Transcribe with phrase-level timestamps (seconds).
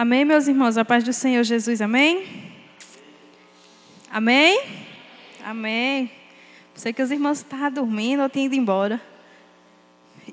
[0.00, 0.78] Amém, meus irmãos?
[0.78, 2.24] A paz do Senhor Jesus, amém?
[4.08, 4.62] Amém?
[5.44, 6.08] Amém.
[6.76, 9.02] Sei que os irmãos estavam dormindo ou tinham ido embora.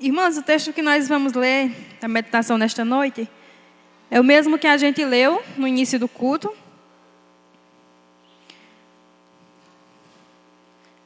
[0.00, 3.28] Irmãos, o texto que nós vamos ler, a meditação nesta noite,
[4.08, 6.54] é o mesmo que a gente leu no início do culto.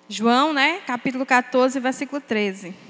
[0.06, 0.82] João, né?
[0.86, 2.89] Capítulo 14, versículo 13.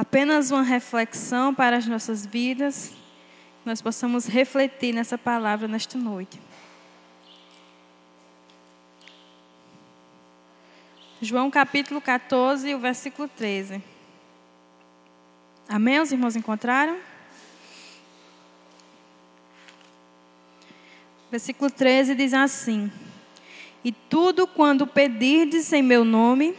[0.00, 2.90] Apenas uma reflexão para as nossas vidas,
[3.66, 6.40] nós possamos refletir nessa palavra nesta noite.
[11.20, 13.82] João capítulo 14, o versículo 13.
[15.68, 16.00] Amém?
[16.00, 16.96] Os irmãos encontraram?
[21.30, 22.90] Versículo 13 diz assim:
[23.84, 26.56] E tudo quando pedirdes em meu nome,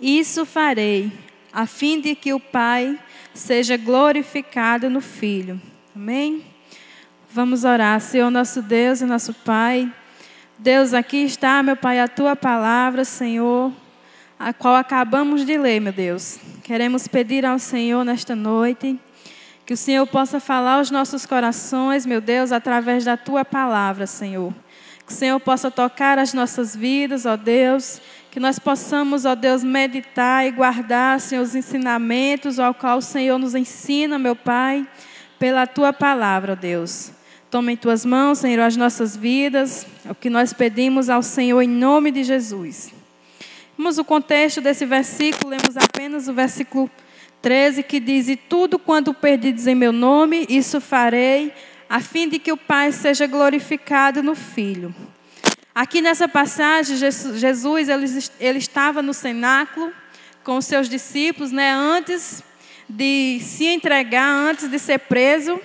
[0.00, 1.12] isso farei,
[1.52, 2.98] a fim de que o Pai
[3.34, 5.60] seja glorificado no Filho.
[5.94, 6.44] Amém?
[7.30, 8.00] Vamos orar.
[8.00, 9.92] Senhor nosso Deus e nosso Pai.
[10.58, 13.72] Deus, aqui está, meu Pai, a tua palavra, Senhor,
[14.38, 16.38] a qual acabamos de ler, meu Deus.
[16.62, 18.98] Queremos pedir ao Senhor nesta noite
[19.64, 24.52] que o Senhor possa falar aos nossos corações, meu Deus, através da tua palavra, Senhor.
[25.06, 29.64] Que o Senhor possa tocar as nossas vidas, ó Deus que nós possamos, ó Deus,
[29.64, 34.86] meditar e guardar, Senhor, os ensinamentos ao qual o Senhor nos ensina, meu Pai,
[35.38, 37.10] pela tua palavra, ó Deus.
[37.50, 41.68] Toma em tuas mãos, Senhor, as nossas vidas, o que nós pedimos ao Senhor em
[41.68, 42.92] nome de Jesus.
[43.76, 46.88] Vamos o contexto desse versículo, lemos apenas o versículo
[47.42, 51.52] 13 que diz: E tudo quanto perdides em meu nome, isso farei,
[51.88, 54.94] a fim de que o Pai seja glorificado no Filho.
[55.74, 58.06] Aqui nessa passagem, Jesus ele,
[58.40, 59.92] ele estava no cenáculo
[60.42, 62.42] com os seus discípulos, né, antes
[62.88, 65.60] de se entregar, antes de ser preso.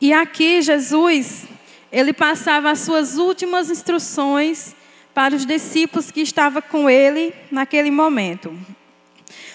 [0.00, 1.44] E aqui Jesus,
[1.92, 4.74] ele passava as suas últimas instruções
[5.14, 8.58] para os discípulos que estavam com ele naquele momento.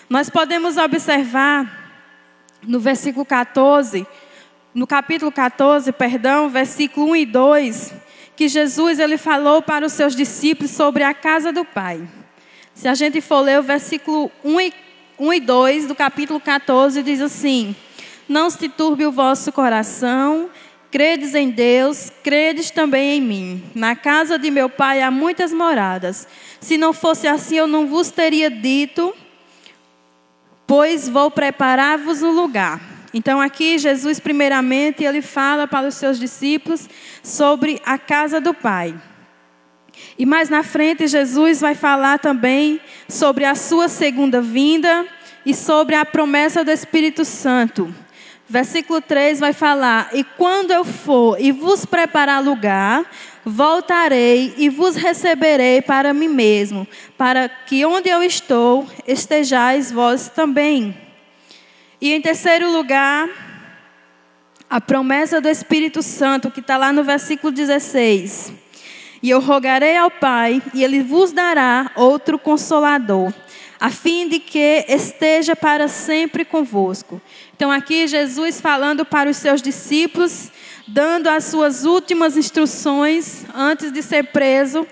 [0.10, 1.92] Nós podemos observar
[2.64, 4.08] no versículo 14,
[4.74, 7.94] no capítulo 14, perdão, versículo 1 e 2,
[8.36, 12.08] que Jesus ele falou para os seus discípulos sobre a casa do Pai.
[12.74, 14.74] Se a gente for ler o versículo 1 e,
[15.18, 17.76] 1 e 2 do capítulo 14, diz assim:
[18.28, 20.50] Não se turbe o vosso coração,
[20.92, 23.64] credes em Deus, credes também em mim.
[23.74, 26.28] Na casa de meu Pai há muitas moradas.
[26.60, 29.16] Se não fosse assim, eu não vos teria dito,
[30.68, 32.95] pois vou preparar-vos um lugar.
[33.18, 36.90] Então aqui Jesus primeiramente ele fala para os seus discípulos
[37.24, 38.94] sobre a casa do Pai.
[40.20, 45.08] E mais na frente Jesus vai falar também sobre a sua segunda vinda
[45.46, 47.96] e sobre a promessa do Espírito Santo.
[48.50, 53.10] Versículo 3 vai falar: E quando eu for e vos preparar lugar,
[53.46, 56.86] voltarei e vos receberei para mim mesmo,
[57.18, 61.05] para que onde eu estou estejais vós também.
[62.02, 63.30] E em terceiro lugar,
[64.70, 68.52] a promessa do Espírito Santo, que está lá no versículo 16.
[69.24, 73.34] E eu rogarei ao Pai, e Ele vos dará outro consolador,
[73.80, 77.22] a fim de que esteja para sempre convosco.
[77.56, 80.52] Então, aqui Jesus falando para os seus discípulos,
[80.88, 84.86] dando as suas últimas instruções antes de ser preso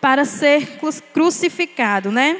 [0.00, 0.78] para ser
[1.12, 2.38] crucificado, né?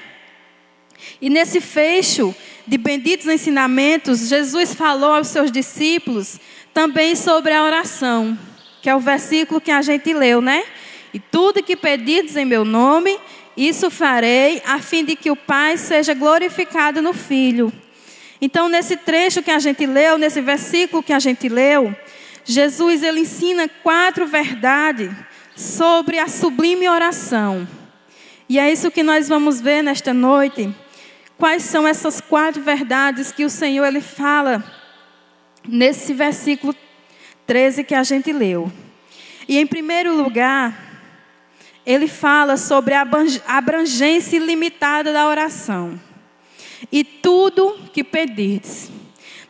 [1.20, 2.34] E nesse fecho
[2.70, 6.38] de benditos ensinamentos, Jesus falou aos seus discípulos
[6.72, 8.38] também sobre a oração,
[8.80, 10.62] que é o versículo que a gente leu, né?
[11.12, 13.18] E tudo que pedides em meu nome,
[13.56, 17.72] isso farei, a fim de que o Pai seja glorificado no Filho.
[18.40, 21.92] Então, nesse trecho que a gente leu, nesse versículo que a gente leu,
[22.44, 25.10] Jesus ele ensina quatro verdades
[25.56, 27.66] sobre a sublime oração.
[28.48, 30.72] E é isso que nós vamos ver nesta noite
[31.40, 34.62] quais são essas quatro verdades que o Senhor ele fala
[35.66, 36.76] nesse versículo
[37.46, 38.70] 13 que a gente leu.
[39.48, 40.78] E em primeiro lugar,
[41.84, 43.06] ele fala sobre a
[43.46, 45.98] abrangência ilimitada da oração.
[46.92, 48.90] E tudo que pedirdes.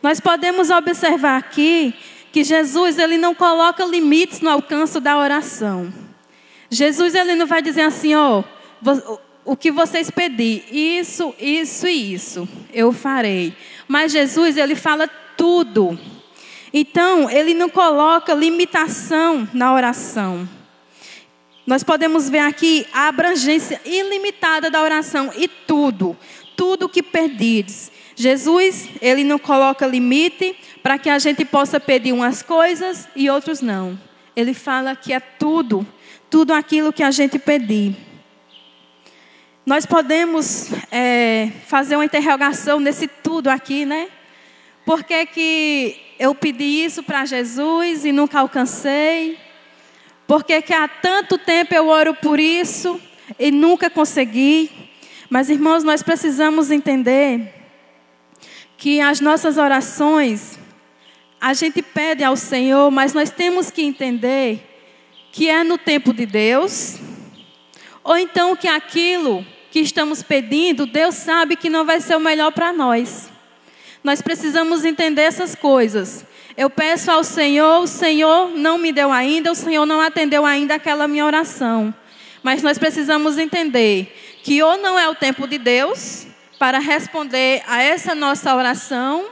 [0.01, 1.93] Nós podemos observar aqui
[2.31, 5.93] que Jesus ele não coloca limites no alcance da oração.
[6.69, 8.43] Jesus ele não vai dizer assim, ó,
[9.43, 13.53] o que vocês pedir, isso, isso e isso, eu farei.
[13.87, 15.97] Mas Jesus, ele fala tudo.
[16.73, 20.47] Então, ele não coloca limitação na oração.
[21.65, 26.17] Nós podemos ver aqui a abrangência ilimitada da oração e tudo,
[26.55, 27.91] tudo que pedires.
[28.15, 33.61] Jesus, ele não coloca limite para que a gente possa pedir umas coisas e outros
[33.61, 33.99] não.
[34.35, 35.85] Ele fala que é tudo,
[36.29, 38.10] tudo aquilo que a gente pedir.
[39.63, 44.09] Nós podemos é, fazer uma interrogação nesse tudo aqui, né?
[44.83, 49.37] Por que, que eu pedi isso para Jesus e nunca alcancei?
[50.25, 52.99] Por que, que há tanto tempo eu oro por isso
[53.37, 54.71] e nunca consegui?
[55.29, 57.53] Mas, irmãos, nós precisamos entender
[58.77, 60.57] que as nossas orações,
[61.39, 64.59] a gente pede ao Senhor, mas nós temos que entender
[65.31, 66.99] que é no tempo de Deus,
[68.03, 72.51] ou então que aquilo que estamos pedindo, Deus sabe que não vai ser o melhor
[72.51, 73.31] para nós.
[74.03, 76.25] Nós precisamos entender essas coisas.
[76.57, 80.75] Eu peço ao Senhor, o Senhor não me deu ainda, o Senhor não atendeu ainda
[80.75, 81.93] aquela minha oração.
[82.43, 84.13] Mas nós precisamos entender
[84.43, 86.25] que ou não é o tempo de Deus
[86.57, 89.25] para responder a essa nossa oração,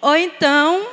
[0.00, 0.86] ou então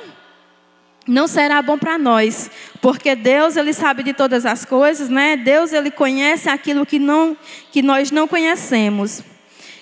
[1.07, 2.49] não será bom para nós,
[2.85, 5.35] porque Deus ele sabe de todas as coisas, né?
[5.35, 7.35] Deus ele conhece aquilo que não
[7.71, 9.23] que nós não conhecemos.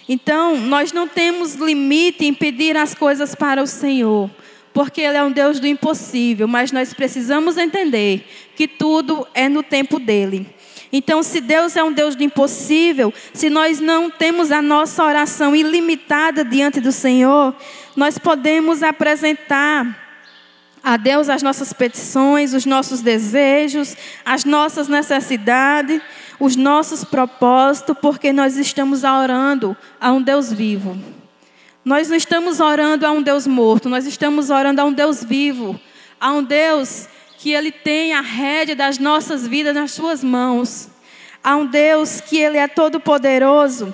[0.07, 4.31] Então, nós não temos limite em pedir as coisas para o Senhor,
[4.73, 9.63] porque ele é um Deus do impossível, mas nós precisamos entender que tudo é no
[9.63, 10.47] tempo dele.
[10.89, 15.53] Então, se Deus é um Deus do impossível, se nós não temos a nossa oração
[15.53, 17.53] ilimitada diante do Senhor,
[17.97, 20.02] nós podemos apresentar
[20.83, 23.95] a Deus as nossas petições, os nossos desejos,
[24.25, 26.01] as nossas necessidades,
[26.37, 30.99] os nossos propósitos, porque nós estamos orando a um Deus vivo.
[31.85, 35.79] Nós não estamos orando a um Deus morto, nós estamos orando a um Deus vivo,
[36.19, 37.07] a um Deus
[37.37, 40.89] que Ele tem a rédea das nossas vidas nas Suas mãos,
[41.41, 43.93] a um Deus que Ele é todo-poderoso.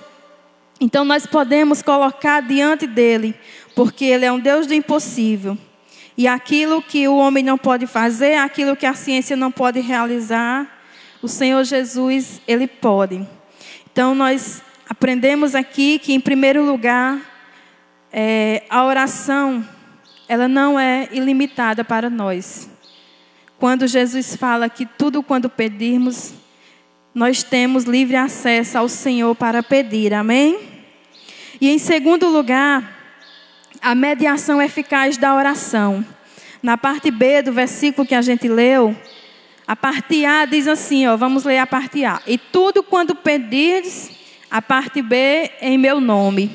[0.82, 3.36] Então nós podemos colocar diante dele,
[3.76, 5.58] porque Ele é um Deus do impossível.
[6.20, 10.68] E aquilo que o homem não pode fazer, aquilo que a ciência não pode realizar,
[11.22, 13.26] o Senhor Jesus, Ele pode.
[13.90, 17.22] Então, nós aprendemos aqui que, em primeiro lugar,
[18.12, 19.66] é, a oração,
[20.28, 22.70] ela não é ilimitada para nós.
[23.58, 26.34] Quando Jesus fala que tudo quando pedirmos,
[27.16, 30.60] nós temos livre acesso ao Senhor para pedir, amém?
[31.62, 32.99] E em segundo lugar,
[33.82, 36.06] a mediação eficaz da oração.
[36.62, 38.96] Na parte B do versículo que a gente leu,
[39.66, 42.22] a parte A diz assim, ó, vamos ler a parte A.
[42.26, 44.10] E tudo quando pedirdes,
[44.50, 46.52] a parte B em meu nome.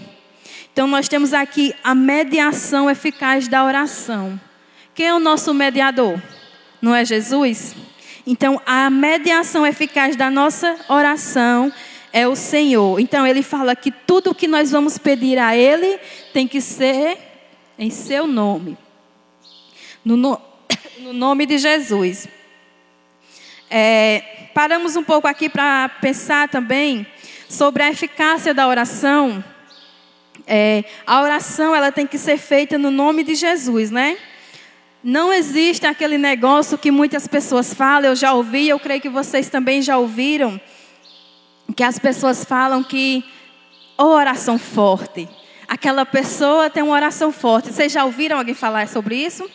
[0.72, 4.38] Então nós temos aqui a mediação eficaz da oração.
[4.94, 6.20] Quem é o nosso mediador?
[6.82, 7.74] Não é Jesus?
[8.26, 11.72] Então a mediação eficaz da nossa oração
[12.14, 13.00] é o Senhor.
[13.00, 15.98] Então ele fala que tudo que nós vamos pedir a Ele
[16.32, 17.18] tem que ser
[17.76, 18.78] em seu nome.
[20.04, 20.40] No, no,
[21.00, 22.28] no nome de Jesus.
[23.68, 24.22] É,
[24.54, 27.04] paramos um pouco aqui para pensar também
[27.48, 29.42] sobre a eficácia da oração.
[30.46, 34.16] É, a oração ela tem que ser feita no nome de Jesus, né?
[35.02, 39.48] Não existe aquele negócio que muitas pessoas falam, eu já ouvi, eu creio que vocês
[39.48, 40.60] também já ouviram,
[41.72, 43.24] que as pessoas falam que
[43.98, 45.28] oh, oração forte.
[45.66, 47.72] Aquela pessoa tem uma oração forte.
[47.72, 49.48] Vocês já ouviram alguém falar sobre isso?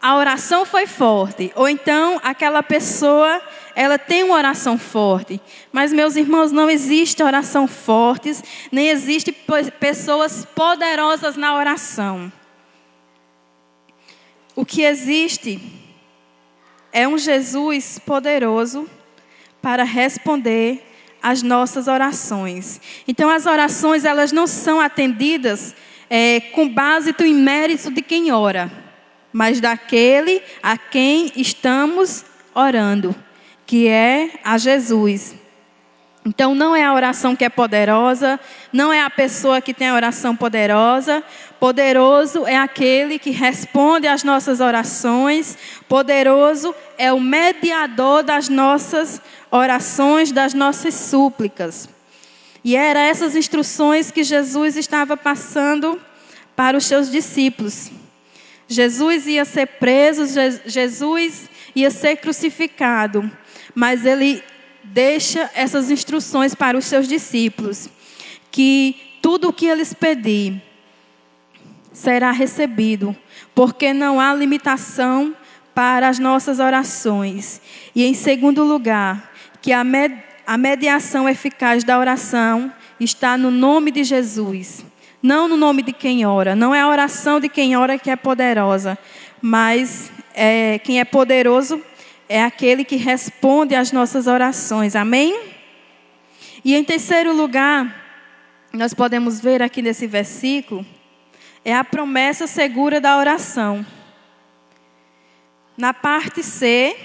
[0.00, 3.42] A oração foi forte, ou então aquela pessoa,
[3.74, 5.40] ela tem uma oração forte.
[5.72, 9.32] Mas meus irmãos, não existe oração fortes, nem existe
[9.80, 12.32] pessoas poderosas na oração.
[14.54, 15.60] O que existe
[16.92, 18.88] é um Jesus poderoso
[19.60, 20.87] para responder
[21.22, 22.80] as nossas orações.
[23.06, 25.74] Então, as orações elas não são atendidas
[26.10, 28.70] é, com base em mérito de quem ora,
[29.32, 33.14] mas daquele a quem estamos orando,
[33.66, 35.37] que é a Jesus.
[36.28, 38.38] Então, não é a oração que é poderosa,
[38.70, 41.24] não é a pessoa que tem a oração poderosa.
[41.58, 45.56] Poderoso é aquele que responde às nossas orações.
[45.88, 51.88] Poderoso é o mediador das nossas orações, das nossas súplicas.
[52.62, 55.98] E eram essas instruções que Jesus estava passando
[56.54, 57.90] para os seus discípulos.
[58.68, 60.26] Jesus ia ser preso,
[60.66, 63.30] Jesus ia ser crucificado,
[63.74, 64.42] mas ele
[64.84, 67.88] deixa essas instruções para os seus discípulos,
[68.50, 70.62] que tudo o que eles pedirem
[71.92, 73.16] será recebido,
[73.54, 75.34] porque não há limitação
[75.74, 77.60] para as nossas orações.
[77.94, 80.16] E em segundo lugar, que a, med
[80.46, 84.84] a mediação eficaz da oração está no nome de Jesus.
[85.22, 86.54] Não no nome de quem ora.
[86.54, 88.96] Não é a oração de quem ora que é poderosa,
[89.42, 91.82] mas é, quem é poderoso
[92.28, 94.94] é aquele que responde às nossas orações.
[94.94, 95.48] Amém?
[96.64, 98.08] E em terceiro lugar,
[98.72, 100.84] nós podemos ver aqui nesse versículo,
[101.64, 103.84] é a promessa segura da oração.
[105.76, 106.96] Na parte C,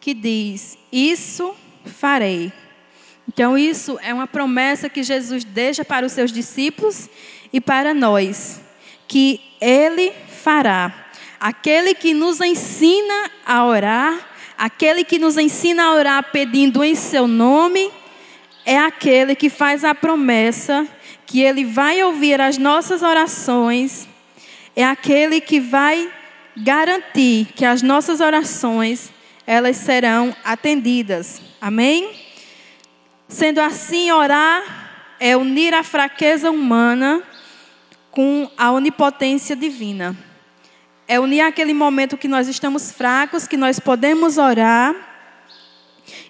[0.00, 2.52] que diz: Isso farei.
[3.28, 7.08] Então, isso é uma promessa que Jesus deixa para os seus discípulos
[7.52, 8.60] e para nós,
[9.06, 11.09] que Ele fará.
[11.40, 14.28] Aquele que nos ensina a orar,
[14.58, 17.90] aquele que nos ensina a orar pedindo em Seu nome,
[18.66, 20.86] é aquele que faz a promessa
[21.24, 24.06] que Ele vai ouvir as nossas orações,
[24.76, 26.12] é aquele que vai
[26.54, 29.10] garantir que as nossas orações
[29.46, 31.40] elas serão atendidas.
[31.58, 32.10] Amém?
[33.28, 37.22] Sendo assim, orar é unir a fraqueza humana
[38.10, 40.14] com a onipotência divina.
[41.10, 44.94] É unir aquele momento que nós estamos fracos, que nós podemos orar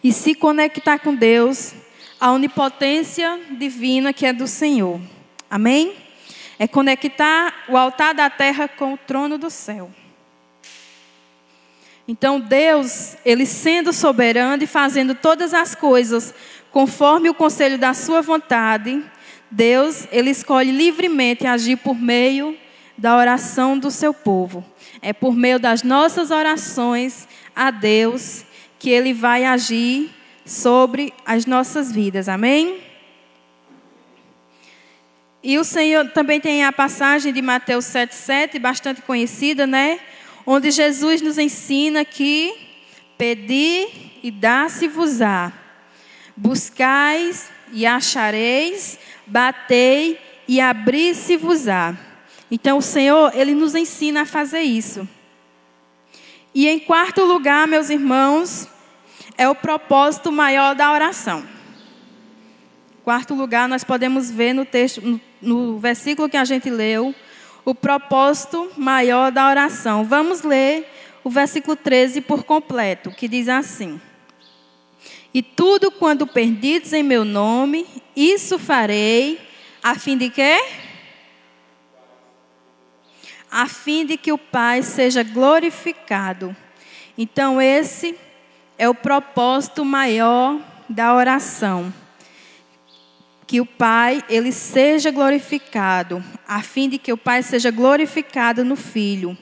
[0.03, 1.75] e se conectar com Deus,
[2.19, 4.99] a onipotência divina que é do Senhor.
[5.51, 5.95] Amém?
[6.59, 9.91] É conectar o altar da terra com o trono do céu.
[12.09, 16.35] Então Deus, ele sendo soberano e fazendo todas as coisas
[16.73, 19.05] conforme o conselho da sua vontade,
[19.51, 22.57] Deus, ele escolhe livremente agir por meio
[23.01, 24.65] da oração do seu povo.
[25.01, 27.27] É por meio das nossas orações
[27.57, 28.45] a Deus
[28.79, 30.11] que ele vai agir
[30.45, 32.29] sobre as nossas vidas.
[32.29, 32.81] Amém?
[35.43, 39.99] E o Senhor também tem a passagem de Mateus 7,7, bastante conhecida, né?
[40.47, 42.55] Onde Jesus nos ensina que
[43.17, 43.89] pedi
[44.23, 45.53] e dá-se-vos-á
[46.37, 52.10] Buscais e achareis, batei e abri-se-vos-á.
[52.51, 55.09] Então o Senhor, ele nos ensina a fazer isso.
[56.55, 58.69] E em quarto lugar, meus irmãos,
[59.39, 61.45] é o propósito maior da oração.
[63.05, 67.15] Quarto lugar, nós podemos ver no texto, no, versículo que a gente leu,
[67.65, 70.05] o propósito maior da oração.
[70.05, 70.87] Vamos ler
[71.23, 74.01] o versículo 13 por completo, que diz assim:
[75.33, 79.39] e tudo quando perdidos em meu nome, isso farei,
[79.83, 80.59] a fim de quê?
[83.51, 86.55] A fim de que o Pai seja glorificado.
[87.19, 88.17] Então, esse
[88.79, 91.93] é o propósito maior da oração.
[93.47, 98.77] Que o Pai, ele seja glorificado, a fim de que o Pai seja glorificado no
[98.77, 99.37] Filho.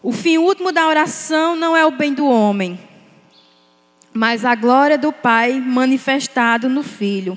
[0.00, 2.78] O fim último da oração não é o bem do homem,
[4.14, 7.36] mas a glória do Pai manifestado no Filho.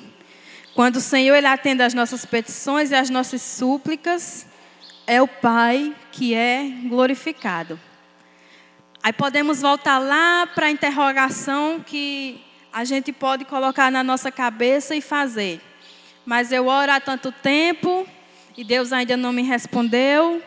[0.73, 4.45] Quando o Senhor ele atende às nossas petições e às nossas súplicas,
[5.11, 7.77] é o Pai que é glorificado.
[9.03, 12.41] Aí podemos voltar lá para a interrogação que
[12.71, 15.59] a gente pode colocar na nossa cabeça e fazer.
[16.25, 18.07] Mas eu oro há tanto tempo
[18.55, 20.41] e Deus ainda não me respondeu.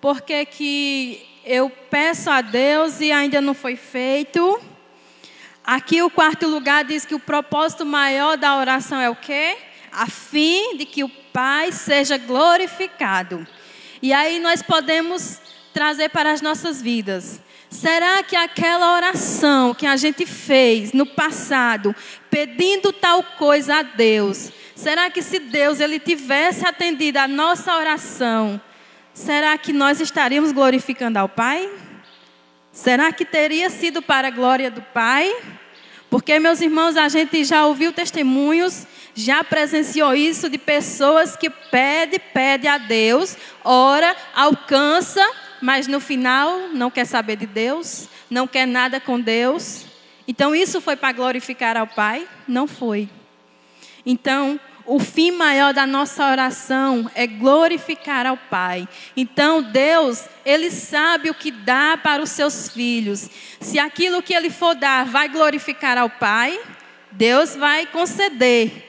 [0.00, 4.60] Por que, que eu peço a Deus e ainda não foi feito?
[5.64, 9.56] Aqui o quarto lugar diz que o propósito maior da oração é o quê?
[9.90, 13.44] A fim de que o Pai seja glorificado.
[14.02, 15.38] E aí nós podemos
[15.72, 17.40] trazer para as nossas vidas.
[17.68, 21.94] Será que aquela oração que a gente fez no passado,
[22.30, 28.60] pedindo tal coisa a Deus, será que se Deus ele tivesse atendido a nossa oração,
[29.12, 31.68] será que nós estaríamos glorificando ao Pai?
[32.72, 35.34] Será que teria sido para a glória do Pai?
[36.08, 42.18] Porque, meus irmãos, a gente já ouviu testemunhos, já presenciou isso de pessoas que pede,
[42.18, 45.26] pede a Deus, ora, alcança,
[45.60, 49.86] mas no final não quer saber de Deus, não quer nada com Deus.
[50.28, 52.28] Então, isso foi para glorificar ao Pai?
[52.46, 53.08] Não foi.
[54.04, 58.86] Então, o fim maior da nossa oração é glorificar ao Pai.
[59.16, 63.30] Então, Deus, Ele sabe o que dá para os seus filhos.
[63.60, 66.60] Se aquilo que Ele for dar vai glorificar ao Pai,
[67.10, 68.86] Deus vai conceder.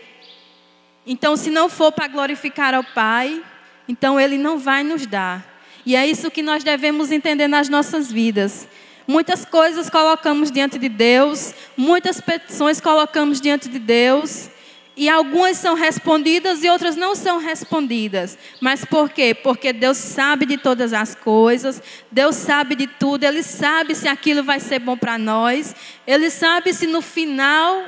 [1.10, 3.42] Então, se não for para glorificar ao Pai,
[3.88, 5.42] então Ele não vai nos dar.
[5.86, 8.68] E é isso que nós devemos entender nas nossas vidas.
[9.08, 14.50] Muitas coisas colocamos diante de Deus, muitas petições colocamos diante de Deus.
[14.98, 18.38] E algumas são respondidas e outras não são respondidas.
[18.60, 19.34] Mas por quê?
[19.34, 24.44] Porque Deus sabe de todas as coisas, Deus sabe de tudo, Ele sabe se aquilo
[24.44, 25.74] vai ser bom para nós,
[26.06, 27.86] Ele sabe se no final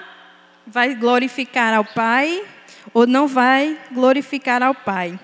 [0.65, 2.45] vai glorificar ao Pai
[2.93, 5.19] ou não vai glorificar ao Pai.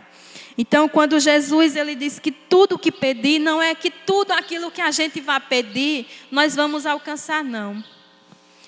[0.58, 4.82] Então, quando Jesus ele diz que tudo que pedir, não é que tudo aquilo que
[4.82, 7.84] a gente vai pedir, nós vamos alcançar, não.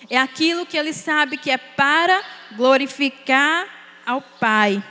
[0.10, 2.22] É aquilo que ele sabe que é para
[2.56, 3.68] glorificar
[4.06, 4.84] ao Pai.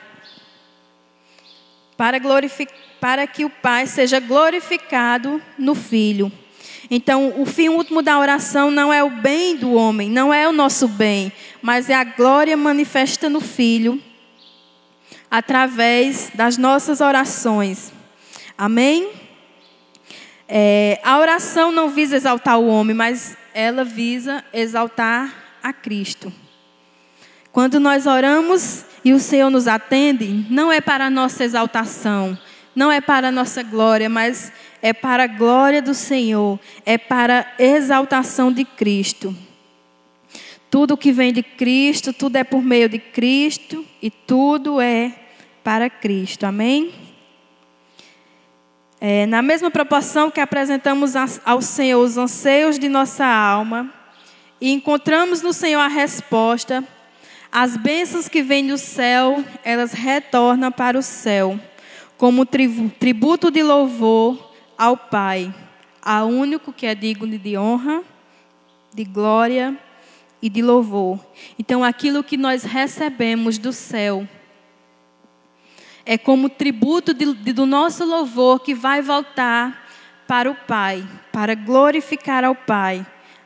[1.97, 6.33] Para, glorificar, para que o Pai seja glorificado no Filho.
[6.91, 10.53] Então, o fim último da oração não é o bem do homem, não é o
[10.53, 14.01] nosso bem, mas é a glória manifesta no Filho,
[15.31, 17.93] através das nossas orações.
[18.57, 19.11] Amém?
[20.49, 26.33] É, a oração não visa exaltar o homem, mas ela visa exaltar a Cristo.
[27.51, 32.39] Quando nós oramos e o Senhor nos atende, não é para a nossa exaltação,
[32.75, 34.53] não é para a nossa glória, mas
[34.87, 39.35] é para a glória do Senhor, é para a exaltação de Cristo.
[40.71, 45.13] Tudo que vem de Cristo, tudo é por meio de Cristo e tudo é
[45.65, 46.45] para Cristo.
[46.45, 46.95] Amém?
[49.01, 51.15] É, na mesma proporção que apresentamos
[51.45, 53.93] ao Senhor os anseios de nossa alma
[54.61, 56.85] e encontramos no Senhor a resposta,
[57.51, 61.59] as bênçãos que vêm do céu, elas retornam para o céu,
[62.17, 65.55] como tributo de louvor ao Pai,
[66.03, 68.03] a único que é digno de honra,
[68.95, 69.79] de glória
[70.41, 71.19] e de louvor.
[71.59, 74.27] Então, aquilo que nós recebemos do céu
[76.05, 79.87] é como tributo de, de, do nosso louvor que vai voltar
[80.27, 83.05] para o Pai, para glorificar ao Pai.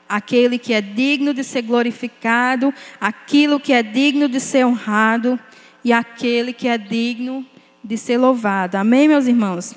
[0.09, 5.39] Aquele que é digno de ser glorificado, aquilo que é digno de ser honrado
[5.85, 7.47] e aquele que é digno
[7.83, 8.77] de ser louvado.
[8.77, 9.75] Amém, meus irmãos?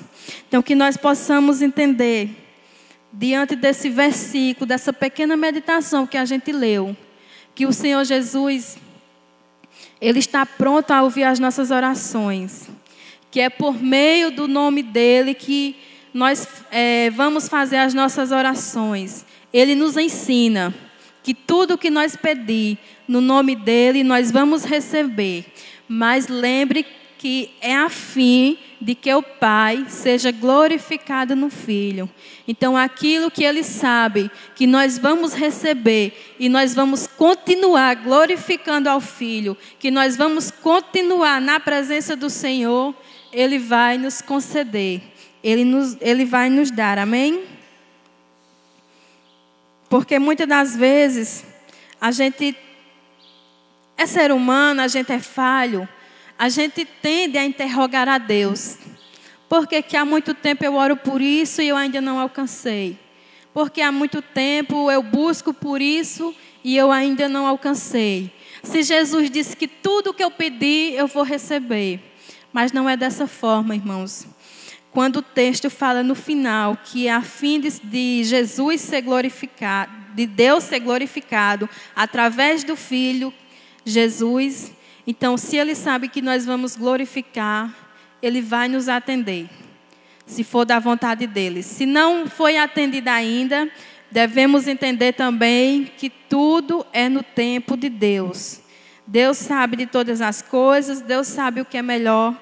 [0.48, 2.30] Então, que nós possamos entender,
[3.12, 6.96] diante desse versículo, dessa pequena meditação que a gente leu,
[7.54, 8.76] que o Senhor Jesus,
[10.00, 12.68] Ele está pronto a ouvir as nossas orações,
[13.30, 15.76] que é por meio do nome dEle que
[16.12, 19.26] nós é, vamos fazer as nossas orações.
[19.52, 20.72] Ele nos ensina
[21.22, 25.44] que tudo que nós pedir no nome dEle, nós vamos receber.
[25.88, 26.86] Mas lembre
[27.24, 32.06] que é a fim de que o Pai seja glorificado no Filho.
[32.46, 39.00] Então, aquilo que Ele sabe que nós vamos receber e nós vamos continuar glorificando ao
[39.00, 42.94] Filho, que nós vamos continuar na presença do Senhor,
[43.32, 45.00] Ele vai nos conceder,
[45.42, 47.44] Ele, nos, Ele vai nos dar, amém?
[49.88, 51.42] Porque muitas das vezes
[51.98, 52.54] a gente
[53.96, 55.88] é ser humano, a gente é falho
[56.38, 58.78] a gente tende a interrogar a Deus.
[59.48, 62.98] Porque que há muito tempo eu oro por isso e eu ainda não alcancei.
[63.52, 68.32] Porque há muito tempo eu busco por isso e eu ainda não alcancei.
[68.62, 72.00] Se Jesus disse que tudo que eu pedi eu vou receber.
[72.52, 74.26] Mas não é dessa forma, irmãos.
[74.90, 80.24] Quando o texto fala no final que a fim de, de Jesus ser glorificado, de
[80.24, 83.34] Deus ser glorificado através do Filho
[83.84, 84.72] Jesus,
[85.06, 87.74] então, se Ele sabe que nós vamos glorificar,
[88.22, 89.48] Ele vai nos atender,
[90.26, 91.62] se for da vontade dEle.
[91.62, 93.70] Se não foi atendida ainda,
[94.10, 98.60] devemos entender também que tudo é no tempo de Deus.
[99.06, 102.34] Deus sabe de todas as coisas, Deus sabe o que é melhor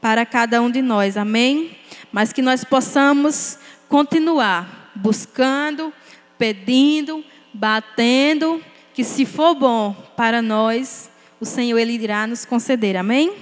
[0.00, 1.76] para cada um de nós, amém?
[2.10, 5.92] Mas que nós possamos continuar buscando,
[6.38, 8.62] pedindo, batendo,
[8.94, 12.96] que se for bom para nós, o Senhor ele irá nos conceder.
[12.96, 13.32] Amém?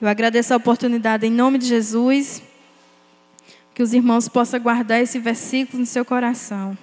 [0.00, 2.42] Eu agradeço a oportunidade em nome de Jesus.
[3.74, 6.76] Que os irmãos possam guardar esse versículo no seu coração.